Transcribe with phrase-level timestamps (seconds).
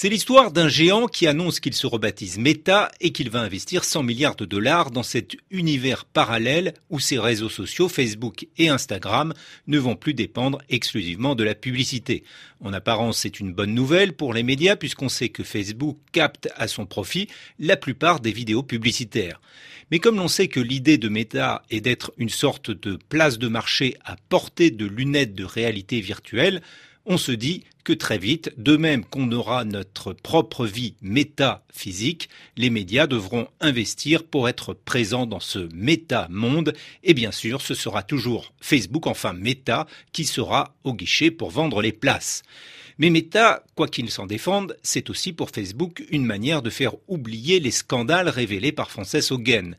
[0.00, 4.04] C'est l'histoire d'un géant qui annonce qu'il se rebaptise Meta et qu'il va investir 100
[4.04, 9.34] milliards de dollars dans cet univers parallèle où ses réseaux sociaux, Facebook et Instagram,
[9.66, 12.22] ne vont plus dépendre exclusivement de la publicité.
[12.60, 16.68] En apparence, c'est une bonne nouvelle pour les médias puisqu'on sait que Facebook capte à
[16.68, 17.26] son profit
[17.58, 19.40] la plupart des vidéos publicitaires.
[19.90, 23.48] Mais comme l'on sait que l'idée de Meta est d'être une sorte de place de
[23.48, 26.62] marché à portée de lunettes de réalité virtuelle,
[27.08, 32.28] on se dit que très vite, de même qu'on aura notre propre vie métaphysique,
[32.58, 36.74] les médias devront investir pour être présents dans ce méta-monde.
[37.02, 41.80] Et bien sûr, ce sera toujours Facebook, enfin Meta, qui sera au guichet pour vendre
[41.80, 42.42] les places.
[42.98, 47.60] Mais Meta, quoi qu'il s'en défende, c'est aussi pour Facebook une manière de faire oublier
[47.60, 49.76] les scandales révélés par Frances Hogan.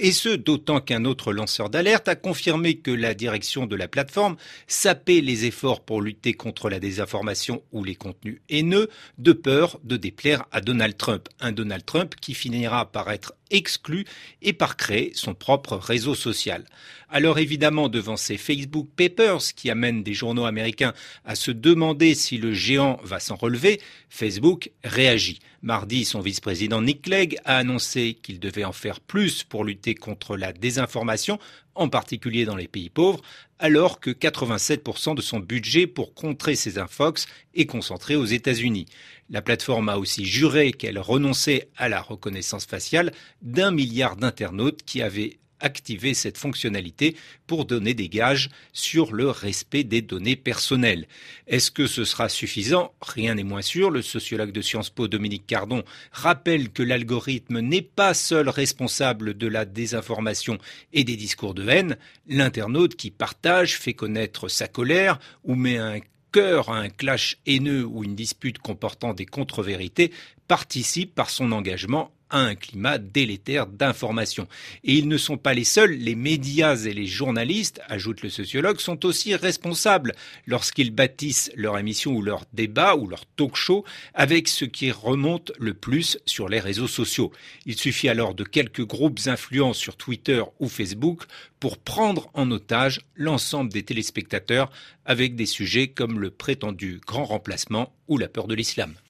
[0.00, 4.36] Et ce, d'autant qu'un autre lanceur d'alerte a confirmé que la direction de la plateforme
[4.66, 9.98] sapait les efforts pour lutter contre la désinformation ou les contenus haineux, de peur de
[9.98, 11.28] déplaire à Donald Trump.
[11.40, 14.04] Un Donald Trump qui finira par être exclu
[14.40, 16.64] et par créer son propre réseau social.
[17.08, 22.38] Alors évidemment, devant ces Facebook Papers qui amènent des journaux américains à se demander si
[22.38, 25.38] le géant va s'en relever, Facebook réagit.
[25.60, 30.36] Mardi, son vice-président Nick Clegg a annoncé qu'il devait en faire plus pour lutter contre
[30.36, 31.38] la désinformation,
[31.74, 33.20] en particulier dans les pays pauvres,
[33.62, 38.86] alors que 87% de son budget pour contrer ces infox est concentré aux États-Unis.
[39.30, 45.00] La plateforme a aussi juré qu'elle renonçait à la reconnaissance faciale d'un milliard d'internautes qui
[45.00, 51.06] avaient activer cette fonctionnalité pour donner des gages sur le respect des données personnelles.
[51.46, 52.92] Est-ce que ce sera suffisant?
[53.00, 53.90] Rien n'est moins sûr.
[53.90, 59.46] Le sociologue de Sciences Po Dominique Cardon rappelle que l'algorithme n'est pas seul responsable de
[59.46, 60.58] la désinformation
[60.92, 61.96] et des discours de haine.
[62.26, 66.00] L'internaute qui partage, fait connaître sa colère ou met un
[66.32, 70.12] cœur à un clash haineux ou une dispute comportant des contre-vérités
[70.48, 74.48] participe par son engagement à un climat délétère d'information.
[74.82, 78.80] Et ils ne sont pas les seuls, les médias et les journalistes, ajoute le sociologue,
[78.80, 80.14] sont aussi responsables
[80.46, 83.84] lorsqu'ils bâtissent leur émission ou leur débat ou leur talk show
[84.14, 87.30] avec ce qui remonte le plus sur les réseaux sociaux.
[87.66, 91.22] Il suffit alors de quelques groupes influents sur Twitter ou Facebook
[91.60, 94.70] pour prendre en otage l'ensemble des téléspectateurs
[95.04, 98.94] avec des sujets comme le prétendu grand remplacement ou la peur de l'islam.